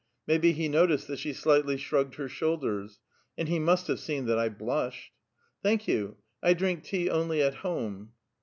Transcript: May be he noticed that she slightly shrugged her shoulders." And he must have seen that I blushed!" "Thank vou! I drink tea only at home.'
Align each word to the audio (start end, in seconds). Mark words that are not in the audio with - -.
May 0.25 0.39
be 0.39 0.51
he 0.51 0.67
noticed 0.67 1.07
that 1.09 1.19
she 1.19 1.31
slightly 1.31 1.77
shrugged 1.77 2.15
her 2.15 2.27
shoulders." 2.27 2.99
And 3.37 3.47
he 3.47 3.59
must 3.59 3.85
have 3.85 3.99
seen 3.99 4.25
that 4.25 4.39
I 4.39 4.49
blushed!" 4.49 5.11
"Thank 5.61 5.85
vou! 5.85 6.15
I 6.41 6.55
drink 6.55 6.83
tea 6.83 7.07
only 7.07 7.43
at 7.43 7.53
home.' 7.53 8.11